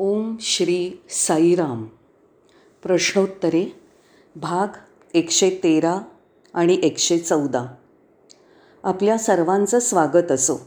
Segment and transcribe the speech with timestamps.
[0.00, 1.84] ओम श्री साईराम.
[2.82, 3.80] प्रश्नोत्तरे
[4.36, 4.66] भाग
[5.14, 5.98] एकशे तेरा
[6.54, 7.66] आणि एकशे चौदा.
[8.82, 10.60] आपल्या सर्वांचं स्वागत असो.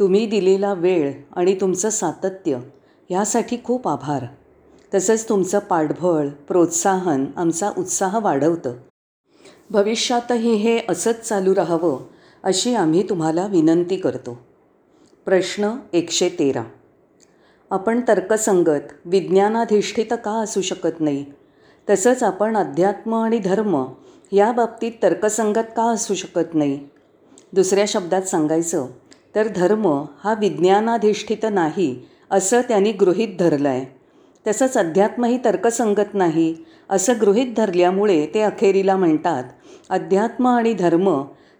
[0.00, 2.54] तुम्ही दिलेला वेळ आणि तुमचं सातत्य
[3.10, 4.24] ह्यासाठी खूप आभार.
[4.94, 8.72] तसंच तुमचं पाठबळ प्रोत्साहन आमचा उत्साह वाढवतं.
[9.70, 12.00] भविष्यातही हे असंच चालू राहावं
[12.42, 14.38] अशी आम्ही तुम्हाला विनंती करतो.
[15.24, 16.62] प्रश्न एकशे तेरा.
[17.70, 21.24] आपण तर्कसंगत विज्ञानाधिष्ठित का असू शकत नाही?
[21.88, 23.84] तसंच आपण अध्यात्म आणि धर्म
[24.32, 26.78] या बाबतीत तर्कसंगत का असू शकत नाही?
[27.52, 28.86] दुसऱ्या शब्दात सांगायचं
[29.34, 29.86] तर धर्म
[30.24, 31.94] हा विज्ञानाधिष्ठित नाही
[32.30, 33.84] असं त्यांनी गृहीत धरलं आहे
[34.46, 36.54] तसंच अध्यात्मही तर्कसंगत नाही
[36.90, 39.44] असं गृहीत धरल्यामुळे ते अखेरीला म्हणतात
[39.90, 41.08] अध्यात्म आणि धर्म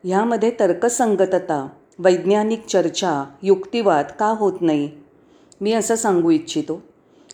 [0.04, 1.66] ह्यामध्ये तर्कसंगतता
[1.98, 4.88] वैज्ञानिक चर्चा युक्तिवाद का होत नाही?
[5.60, 6.82] मी असं सांगू इच्छितो.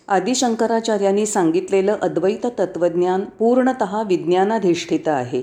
[0.07, 5.41] आदिशंकराचार्यांनी सांगितलेलं अद्वैत तत्त्वज्ञान पूर्णत विज्ञानाधिष्ठित आहे.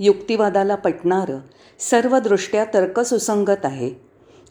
[0.00, 1.38] युक्तिवादाला पटणारं
[1.90, 3.90] सर्वदृष्ट्या तर्कसुसंगत आहे.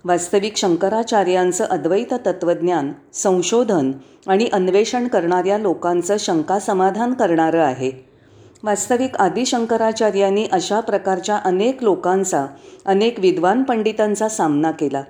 [0.05, 3.91] वास्तविक शंकराचार्यांचं अद्वैत तत्त्वज्ञान संशोधन
[4.27, 7.91] आणि अन्वेषण करणाऱ्या लोकांचं शंका समाधान करणारं आहे.
[8.63, 12.45] वास्तविक आदिशंकराचार्यांनी अशा प्रकारच्या अनेक लोकांचा
[12.85, 15.03] अनेक विद्वान पंडितांचा सामना केला.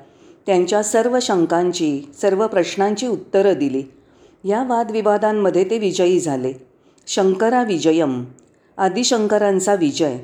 [0.45, 3.83] त्यांच्या सर्व शंकांची सर्व प्रश्नांची उत्तरं दिली.
[4.43, 6.53] या वादविवादांमध्ये ते विजयी झाले.
[7.07, 8.23] शंकरा विजयम.
[8.77, 10.17] आदिशंकरांचा विजय.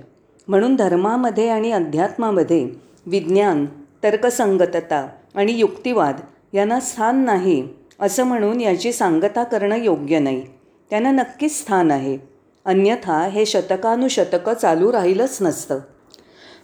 [0.47, 2.69] म्हणून धर्मामध्ये आणि अध्यात्मामध्ये
[3.05, 3.65] विज्ञान
[4.03, 6.19] तर्कसंगतता आणि युक्तिवाद
[6.53, 7.67] यांना स्थान नाही
[7.99, 10.43] असं म्हणून याची सांगता करणं योग्य नाही.
[10.89, 12.17] त्यांना नक्कीच स्थान आहे.
[12.65, 15.79] अन्यथा हे शतकानुशतकं चालू राहिलंच नसतं.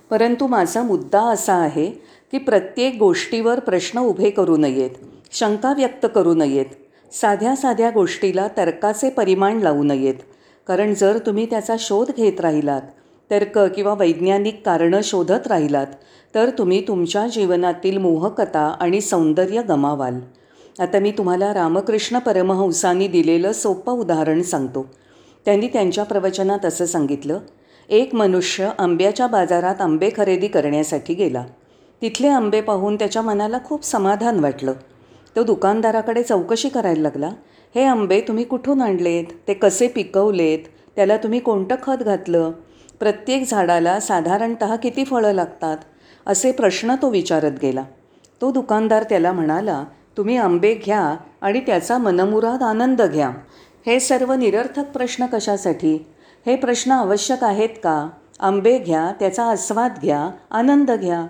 [0.09, 4.89] परंतु माझा मुद्दा असा आहे की प्रत्येक गोष्टीवर प्रश्न उभे करू नयेत
[5.31, 6.65] शंका व्यक्त करू नयेत
[7.11, 10.13] साध्या साध्या गोष्टीला तर्काचे परिमाण लावू नयेत.
[10.67, 12.81] कारण जर तुम्ही त्याचा शोध घेत राहिलात
[13.31, 15.87] तर्क किंवा वैज्ञानिक कारणं शोधत राहिलात
[16.35, 20.19] तर तुम्ही तुमच्या जीवनातील मोहकता आणि सौंदर्य गमावाल.
[20.79, 24.85] आता मी तुम्हाला रामकृष्ण परमहंसांनी दिलेलं सोपं उदाहरण सांगतो.
[25.45, 27.39] त्यांनी त्यांच्या प्रवचनात असं सांगितलं
[27.89, 31.43] एक मनुष्य आंब्याच्या बाजारात आंबे खरेदी करण्यासाठी गेला.
[32.01, 34.73] तिथले आंबे पाहून त्याच्या मनाला खूप समाधान वाटलं.
[35.35, 37.29] तो दुकानदाराकडे चौकशी करायला लागला.
[37.75, 39.23] हे आंबे तुम्ही कुठून आणलेत?
[39.47, 40.59] ते कसे पिकवलेत?
[40.95, 42.51] त्याला तुम्ही कोणतं खत घातलं?
[42.99, 45.77] प्रत्येक झाडाला साधारणत किती फळं लागतात?
[46.25, 47.83] असे प्रश्न तो विचारत गेला.
[48.41, 49.83] तो दुकानदार त्याला म्हणाला
[50.17, 53.31] तुम्ही आंबे घ्या आणि त्याचा मनमुराद आनंद घ्या.
[53.85, 56.07] हे सर्व निरर्थक प्रश्न कशासाठी?
[56.45, 58.09] हे प्रश्न आवश्यक आहेत का?
[58.39, 61.27] आंबे घ्या त्याचा आस्वाद घ्या आनंद घ्या.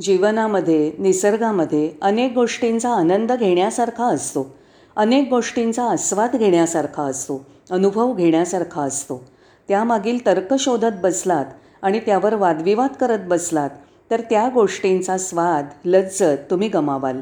[0.00, 4.54] जीवनामध्ये निसर्गामध्ये अनेक गोष्टींचा आनंद घेण्यासारखा असतो.
[4.96, 9.24] अनेक गोष्टींचा आस्वाद घेण्यासारखा असतो अनुभव घेण्यासारखा असतो.
[9.68, 11.44] त्यामागील तर्क शोधत बसलात
[11.82, 13.70] आणि त्यावर वादविवाद करत बसलात
[14.10, 17.20] तर त्या गोष्टींचा स्वाद लज्जत तुम्ही गमावाल.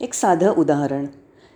[0.00, 1.06] एक साधं उदाहरण.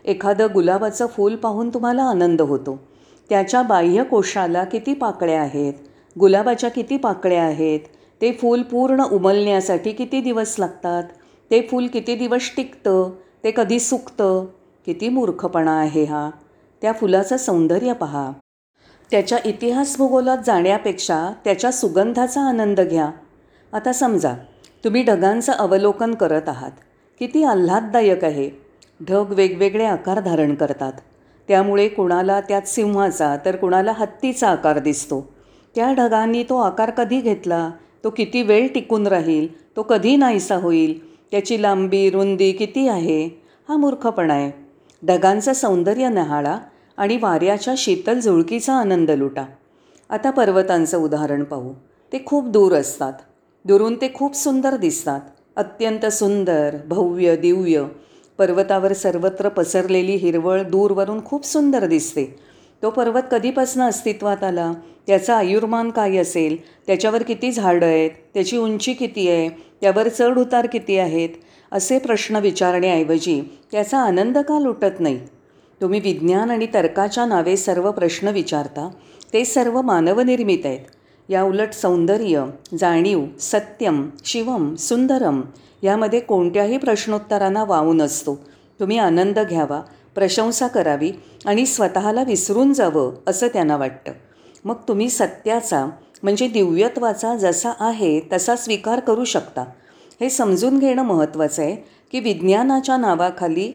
[0.04, 2.80] एखादं गुलाबाचं फूल पाहून तुम्हाला आनंद होतो.
[3.28, 5.74] त्याच्या बाह्य कोशाला किती पाकळ्या आहेत?
[6.18, 7.80] गुलाबाच्या किती पाकळ्या आहेत?
[8.20, 11.02] ते फूल पूर्ण उमलण्यासाठी किती दिवस लागतात?
[11.50, 13.10] ते फूल किती दिवस टिकतं?
[13.44, 14.46] ते कधी सुकतं?
[14.86, 16.30] किती मूर्खपणा आहे हा?
[16.82, 18.30] त्या फुलाचं सौंदर्य पहा.
[19.10, 23.10] त्याच्या इतिहास भूगोलात जाण्यापेक्षा त्याच्या सुगंधाचा आनंद घ्या.
[23.72, 24.34] आता समजा
[24.84, 26.70] तुम्ही ढगांचं अवलोकन करत आहात.
[27.18, 28.50] किती आल्हाददायक आहे.
[29.08, 30.92] ढग वेगवेगळे आकार धारण करतात.
[31.48, 35.32] त्यामुळे कुणाला त्यात सिंहाचा तर कुणाला हत्तीचा आकार दिसतो.
[35.74, 37.70] त्या ढगांनी तो आकार कधी घेतला?
[38.04, 39.76] तो किती वेळ टिकून राहील?
[39.76, 41.14] तो कधी नाहीसा होईल?
[41.14, 43.42] त्याची लांबी रुंदी किती आहे?
[43.68, 44.52] हा मूर्खपणा आहे.
[45.06, 46.58] ढगांचं सौंदर्य नहाळा
[46.96, 49.44] आणि वाऱ्याच्या शीतल झुळकीचा आनंद लुटा.
[50.10, 51.72] आता पर्वतांचं उदाहरण पाहू.
[52.12, 53.12] ते खूप दूर असतात.
[53.64, 55.20] दुरून ते खूप सुंदर दिसतात.
[55.56, 57.84] अत्यंत सुंदर भव्य दिव्य.
[58.38, 62.49] पर्वतावर सर्वत्र पसरलेली हिरवळ दूरवरून खूप सुंदर दिसते.
[62.82, 64.72] तो पर्वत कधीपासून अस्तित्वात आला?
[65.06, 66.56] त्याचा आयुर्मान काय असेल?
[66.86, 68.10] त्याच्यावर किती झाडं आहेत?
[68.34, 69.48] त्याची उंची किती आहे?
[69.80, 71.28] त्यावर चढ उतार किती आहेत?
[71.72, 73.42] असे प्रश्न विचारण्याऐवजी
[73.72, 75.18] त्याचा आनंद का लुटत नाही?
[75.80, 78.90] तुम्ही विज्ञान आणि तर्काच्या नावे सर्व प्रश्न विचारता
[79.32, 80.80] ते सर्व मानवनिर्मित आहेत.
[81.28, 82.44] या उलट सौंदर्य
[82.78, 85.40] जाणीव सत्यम शिवम सुंदरम
[85.82, 88.40] यामध्ये कोणत्याही प्रश्नोत्तरांना वाव नसतो.
[88.80, 89.80] तुम्ही आनंद घ्यावा
[90.14, 91.12] प्रशंसा करावी
[91.46, 94.12] आणि स्वतःला विसरून जावं असं त्यांना वाटतं.
[94.64, 95.86] मग तुम्ही सत्याचा
[96.22, 99.64] म्हणजे दिव्यत्वाचा जसा आहे तसा स्वीकार करू शकता.
[100.20, 101.76] हे समजून घेणं महत्त्वाचं आहे
[102.12, 103.72] की विज्ञानाच्या नावाखाली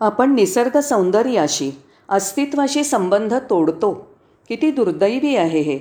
[0.00, 1.70] आपण निसर्ग सौंदर्याशी
[2.08, 4.14] अस्तित्वाशी संबंध तोडतो.
[4.48, 5.78] किती दुर्दैवी आहे हे.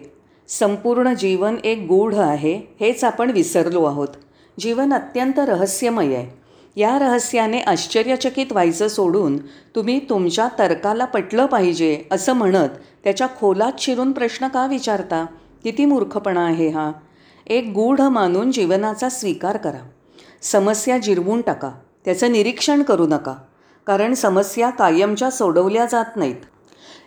[0.48, 4.08] संपूर्ण जीवन एक गूढ आहे हेच आपण विसरलो आहोत.
[4.60, 6.43] जीवन अत्यंत रहस्यमय आहे.
[6.76, 9.38] या रहस्याने आश्चर्यचकित व्हायचं सोडून
[9.76, 12.70] तुम्ही तुमच्या तर्काला पटलं पाहिजे असं म्हणत
[13.04, 15.26] त्याच्या खोलात शिरून प्रश्न का विचारता?
[15.64, 16.92] किती मूर्खपणा आहे हा.
[17.48, 19.90] एक गूढ मानून जीवनाचा स्वीकार करा.
[20.42, 21.72] समस्या जिरवून टाका.
[22.06, 23.36] त्याचं निरीक्षण करू नका.
[23.88, 26.36] कारण समस्या कायमच्या सोडवल्या जात नाहीत.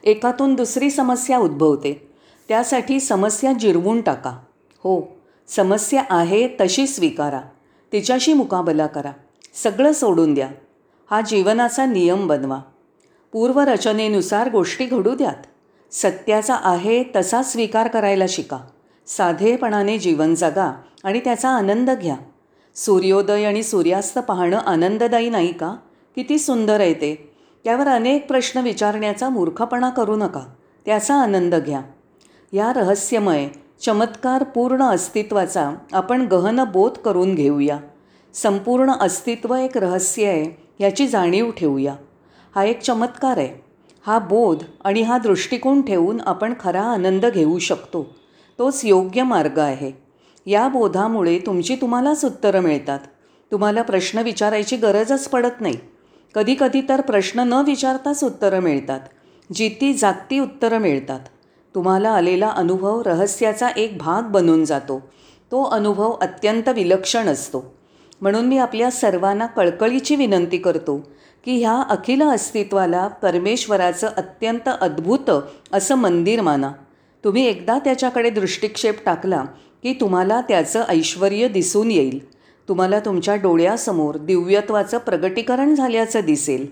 [0.05, 2.09] एकातून दुसरी समस्या उद्भवते.
[2.49, 4.31] त्यासाठी समस्या जिरवून टाका.
[4.79, 5.17] हो
[5.49, 7.41] समस्या आहे तशी स्वीकारा.
[7.93, 9.11] तिच्याशी मुकाबला करा.
[9.63, 10.49] सगळं सोडून द्या.
[11.11, 12.61] हा जीवनाचा नियम बनवा.
[13.33, 15.47] पूर्वरचनेनुसार गोष्टी घडू द्यात.
[15.93, 18.59] सत्याचा आहे तसा स्वीकार करायला शिका.
[19.07, 22.17] साधेपणाने जीवन जगा आणि त्याचा आनंद घ्या.
[22.75, 25.77] सूर्योदय आणि सूर्यास्त पाहणं आनंददायी नाही का?
[26.15, 27.33] किती सुंदर आहे ते.
[27.65, 30.43] त्यावर अनेक प्रश्न विचारण्याचा मूर्खपणा करू नका.
[30.87, 31.81] त्याचा आनंद घ्या.
[32.53, 33.49] या रहस्यमय
[33.81, 37.79] चमत्कार पूर्ण अस्तित्वाचा आपण गहन बोध करून घेऊया.
[38.43, 41.95] संपूर्ण अस्तित्व एक रहस्य आहे याची जाणीव ठेवूया.
[42.55, 43.65] हा एक चमत्कार आहे.
[44.07, 48.17] हा बोध आणि हा दृष्टिकोन ठेवून आपण खरा आनंद घेऊ शकतो.
[48.59, 49.93] तोच योग्य मार्ग आहे.
[50.47, 52.99] या बोधामुळे तुमची तुम्हालाच उत्तरं मिळतात.
[53.53, 55.77] तुम्हाला प्रश्न विचारायची गरजच पडत नाही.
[56.35, 59.01] कधीकधी तर प्रश्न न विचारताच उत्तरं मिळतात.
[59.55, 61.21] जिती जागती उत्तरं मिळतात.
[61.75, 64.99] तुम्हाला आलेला अनुभव रहस्याचा एक भाग बनून जातो.
[65.51, 67.76] तो अनुभव अत्यंत विलक्षण असतो.
[68.21, 70.97] म्हणून मी आपल्या सर्वांना कळकळीची विनंती करतो
[71.45, 75.31] की ह्या अखिल अस्तित्वाला परमेश्वराचं अत्यंत अद्भुत
[75.73, 76.73] असं मंदिर माना.
[77.25, 79.45] तुम्ही एकदा त्याच्याकडे दृष्टिक्षेप टाकला
[79.83, 82.33] की तुम्हाला त्याचं ऐश्वर दिसून येईल.
[82.69, 86.67] तुम्हाला तुमच्या डोळ्यासमोर दिव्यत्वाचं प्रगटीकरण झाल्याचं दिसेल.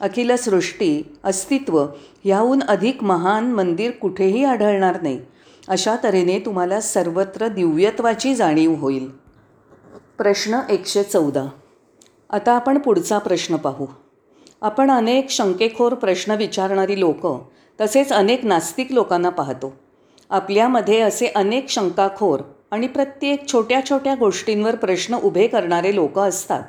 [0.00, 1.86] अखिल सृष्टी अस्तित्व
[2.24, 5.20] ह्याहून अधिक महान मंदिर कुठेही आढळणार नाही.
[5.68, 9.19] अशा तऱ्हेने तुम्हाला सर्वत्र दिव्यत्वाची जाणीव होईल.
[10.20, 11.46] प्रश्न एकशे चौदा.
[12.30, 13.86] आता आपण पुढचा प्रश्न पाहू.
[14.62, 17.26] आपण अनेक शंकेखोर प्रश्न विचारणारी लोक
[17.80, 19.76] तसेच अनेक नास्तिक लोकांना पाहतो.
[20.30, 22.40] आपल्यामध्ये असे अनेक शंकाखोर
[22.70, 26.62] आणि प्रत्येक छोट्या छोट्या गोष्टींवर प्रश्न उभे करणारे लोक असतात.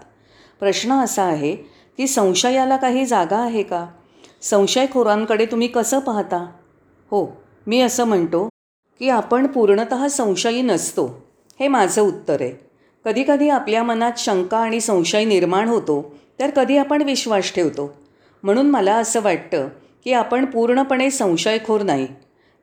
[0.59, 1.55] प्रश्न असा आहे
[1.97, 3.87] की संशयाला काही जागा आहे का?
[4.41, 6.37] संशयखोरांकडे तुम्ही कसं पाहता?
[7.11, 8.49] हो मी असं म्हणतो
[8.99, 11.27] की आपण पूर्णत संशयी नसतो
[11.59, 12.70] हे माझं उत्तर आहे.
[13.05, 17.93] कधीकधी आपल्या मनात शंका आणि संशय निर्माण होतो तर कधी आपण विश्वास ठेवतो.
[18.43, 19.67] म्हणून मला असं वाटतं
[20.03, 22.07] की आपण पूर्णपणे संशयखोर नाही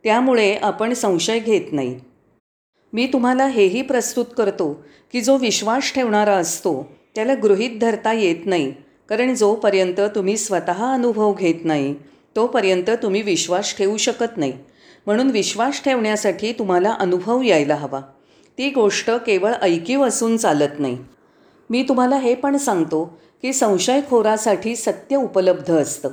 [0.05, 2.01] त्यामुळे आपण संशय घेत नाही.
[2.93, 8.75] मी तुम्हाला हेही प्रस्तुत करतो की जो विश्वास ठेवणारा असतो त्याला गृहीत धरता येत नाही
[9.09, 11.95] कारण जोपर्यंत तुम्ही स्वतः अनुभव घेत नाही
[12.37, 14.53] तोपर्यंत तुम्ही विश्वास ठेवू शकत नाही.
[15.07, 18.01] म्हणून विश्वास ठेवण्यासाठी तुम्हाला अनुभव यायला हवा.
[18.59, 20.99] ती गोष्ट केवळ ऐकीव असून चालत नाही.
[21.71, 26.09] मी तुम्हाला हे पण सांगतो की संशयखोरासाठी सत्य उपलब्ध असतं.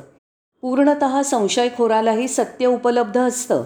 [0.62, 3.64] पूर्णत संशयखोरालाही सत्य उपलब्ध असतं.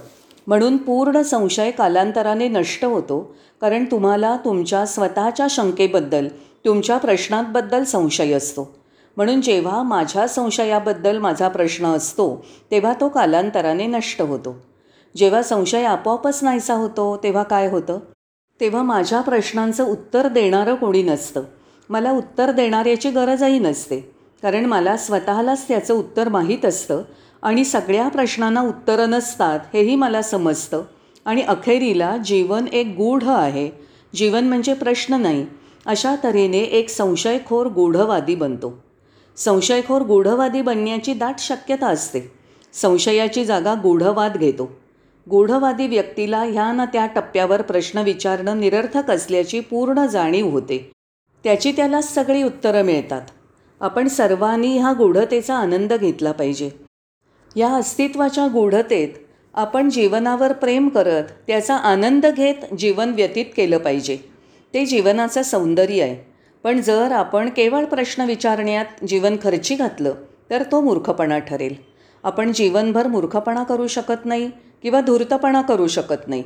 [0.48, 6.28] म्हणून पूर्ण संशय कालांतराने नष्ट होतो कारण तुम्हाला तुमच्या स्वतःच्या शंकेबद्दल
[6.66, 8.76] तुमच्या प्रश्नांबद्दल संशय असतो.
[9.18, 14.56] म्हणून जेव्हा माझ्या संशयाबद्दल माझा प्रश्न असतो तेव्हा तो कालांतराने नष्ट होतो.
[15.18, 18.00] जेव्हा संशय आपोआपच नाहीसा होतो तेव्हा काय होतं?
[18.60, 21.44] तेव्हा माझ्या प्रश्नांचं उत्तर देणारं कोणी नसतं.
[21.90, 24.00] मला उत्तर देणाऱ्याची गरजही नसते.
[24.42, 27.02] कारण मला स्वतःलाच त्याचं उत्तर माहीत असतं
[27.42, 30.84] आणि सगळ्या प्रश्नांना उत्तरं नसतात हेही मला समजतं.
[31.26, 33.72] आणि अखेरीला जीवन एक गूढ आहे.
[34.16, 35.46] जीवन म्हणजे प्रश्न नाही.
[35.86, 38.84] अशा तऱ्हेने एक संशयखोर गूढवादी बनतो.
[39.38, 42.32] संशयखोर गूढवादी बनण्याची दाट शक्यता असते.
[42.74, 44.72] संशयाची जागा गूढवाद घेतो.
[45.28, 50.92] गूढवादी व्यक्तीला ह्या ना त्या टप्प्यावर प्रश्न विचारणं निरर्थक असल्याची पूर्ण जाणीव होते.
[51.44, 53.22] त्याची त्याला सगळी उत्तरं मिळतात.
[53.82, 56.70] आपण सर्वांनी ह्या गूढतेचा आनंद घेतला पाहिजे.
[57.56, 59.10] या अस्तित्वाच्या गूढतेत
[59.54, 64.18] आपण जीवनावर प्रेम करत त्याचा आनंद घेत जीवन व्यतीत केलं पाहिजे.
[64.74, 66.32] ते जीवनाचं सौंदर्य आहे.
[66.64, 70.14] पण जर आपण केवळ प्रश्न विचारण्यात जीवन खर्ची घातलं
[70.50, 71.76] तर तो मूर्खपणा ठरेल.
[72.24, 74.52] आपण जीवनभर मूर्खपणा करू शकत नाही.
[74.82, 76.44] किंवा धूर्तपणा करू शकत नाही.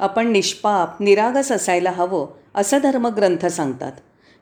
[0.00, 3.92] आपण निष्पाप निरागस असायला हवं असं धर्मग्रंथ सांगतात.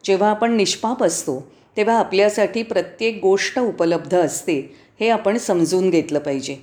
[0.04, 6.56] जेव्हा आपण निष्पाप असतो तेव्हा आपल्यासाठी प्रत्येक गोष्ट उपलब्ध असते हे आपण समजून घेतलं पाहिजे.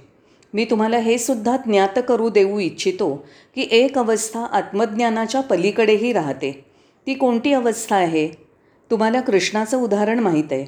[0.54, 6.66] मी तुम्हाला हे सुद्धा ज्ञात करू देऊ इच्छितो की एक अवस्था आत्मज्ञानाच्या पलीकडेही राहते.
[7.08, 8.30] ती कोणती अवस्था आहे?
[8.92, 10.66] तुम्हाला कृष्णाचं उदाहरण माहीत आहे.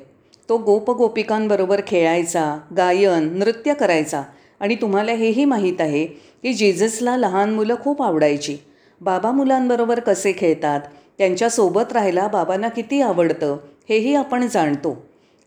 [0.50, 4.24] तो गोपगोपिकांबरोबर खेळायचा गायन नृत्य करायचा
[4.64, 6.06] आणि तुम्हाला हेही माहीत आहे
[6.44, 8.58] की जेजसला लहान मुलं खूप आवडायची.
[9.02, 10.82] बाबा मुलांबरोबर कसे खेळतात
[11.18, 13.58] त्यांच्यासोबत राहायला बाबांना किती आवडतं
[13.90, 14.96] हेही आपण जाणतो.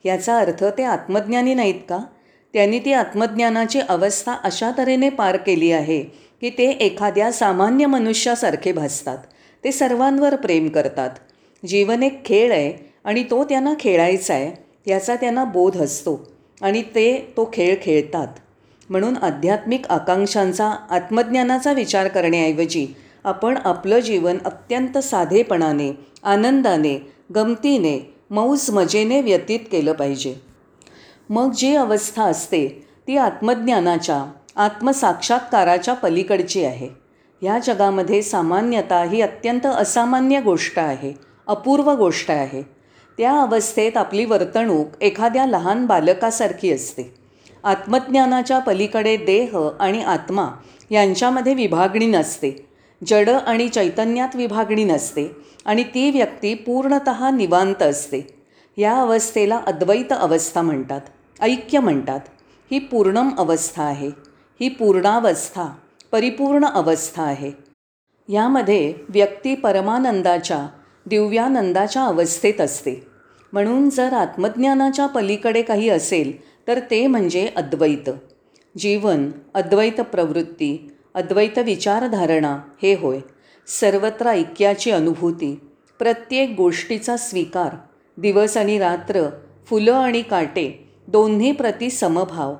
[0.04, 1.98] याचा अर्थ ते आत्मज्ञानी नाहीत का?
[2.54, 6.00] त्यांनी ती आत्मज्ञानाची अवस्था अशा तऱ्हेने पार केली आहे
[6.40, 9.18] की ते एखाद्या सामान्य मनुष्यासारखे भासतात.
[9.64, 11.10] ते सर्वांवर प्रेम करतात.
[11.66, 16.20] जीवन एक खेळ आहे आणि तो त्यांना खेळायचा आहे याचा त्यांना बोध असतो
[16.62, 18.28] आणि ते तो खेळ खेळतात.
[18.88, 22.86] म्हणून आध्यात्मिक आकांक्षांचा आत्मज्ञानाचा विचार करण्याऐवजी
[23.24, 30.34] आपण आपलं जीवन अत्यंत साधेपणाने आनंदाने गमतीने मौज मजेने व्यतीत केलं पाहिजे.
[31.30, 34.24] मग जी अवस्था असते ती आत्मज्ञानाच्या
[34.56, 36.88] आत्मसाक्षात्काराच्या पलीकडची आहे.
[37.42, 41.12] ह्या जगामध्ये सामान्यता ही अत्यंत असामान्य गोष्ट आहे
[41.46, 42.62] अपूर्व गोष्ट आहे.
[43.18, 47.25] त्या अवस्थेत आपली वर्तणूक एखाद्या लहान बालकासारखी असते.
[47.66, 50.48] आत्मज्ञानाच्या पलीकडे देह आणि आत्मा
[50.90, 52.68] यांच्यामध्ये विभागणी नसते.
[53.06, 58.20] जड आणि चैतन्यात विभागणी नसते आणि ती व्यक्ती पूर्णत निवांत असते.
[58.76, 61.00] या अवस्थेला अद्वैत अवस्था म्हणतात
[61.40, 62.20] ऐक्य म्हणतात.
[62.70, 64.08] ही पूर्णम अवस्था आहे.
[64.60, 65.66] ही पूर्णावस्था
[66.12, 67.52] परिपूर्ण अवस्था आहे.
[68.28, 70.66] यामध्ये व्यक्ती परमानंदाच्या
[71.06, 73.06] दिव्यानंदाच्या अवस्थेत असते.
[73.52, 76.32] म्हणून जर आत्मज्ञानाच्या पलीकडे काही असेल
[76.68, 78.10] तर ते म्हणजे अद्वैत.
[78.74, 80.76] जीवन अद्वैत प्रवृत्ती
[81.14, 83.18] अद्वैत विचारधारणा हे होय.
[83.66, 85.54] सर्वत्र ऐक्याची अनुभूती
[85.98, 87.76] प्रत्येक गोष्टीचा स्वीकार
[88.16, 89.22] दिवस आणि रात्र
[89.66, 90.68] फुलं आणि काटे
[91.08, 92.54] दोन्ही प्रति समभाव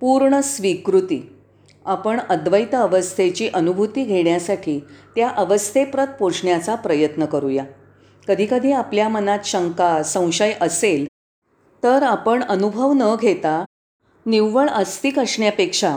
[0.00, 1.20] पूर्ण स्वीकृती.
[1.86, 4.78] आपण अद्वैत अवस्थेची अनुभूती घेण्यासाठी
[5.16, 7.64] त्या अवस्थेप्रत पोचण्याचा प्रयत्न करूया.
[8.28, 11.06] कधीकधी आपल्या मनात शंका संशय असेल
[11.82, 13.64] तर आपण अनुभव न घेता
[14.26, 15.96] निव्वळ आस्तिक असण्यापेक्षा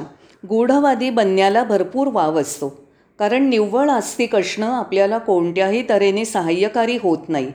[0.50, 2.70] गूढवादी बनण्याला भरपूर वाव असतो.
[3.20, 7.51] कारण निव्वळ आस्तिक असणं आपल्याला कोणत्याही तऱ्हेने सहाय्यकारी होत नाही.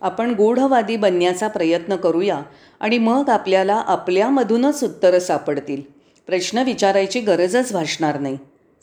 [0.00, 2.42] आपण गूढवादी बनण्याचा प्रयत्न करूया
[2.80, 5.82] आणि मग आपल्याला आपल्यामधूनच उत्तरं सापडतील.
[6.26, 8.38] प्रश्न विचारायची गरजच भासणार नाही.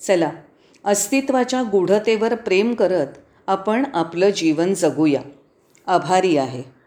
[0.08, 0.29] चला
[0.86, 3.08] अस्तित्वाच्या गूढतेवर प्रेम करत
[3.48, 5.22] आपण आपलं जीवन जगूया.
[5.88, 6.80] आभारी आहे.